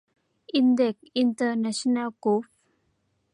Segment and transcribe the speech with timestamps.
[0.53, 2.43] อินเด็กซ์ อินเตอร์เนชั่นแนล กรุ๊ป